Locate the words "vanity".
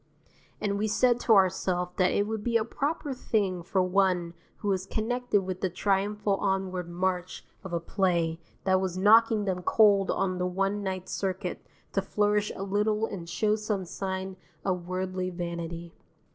15.29-15.93